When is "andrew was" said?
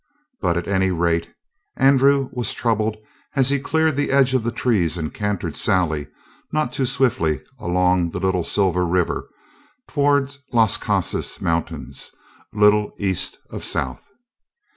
1.77-2.55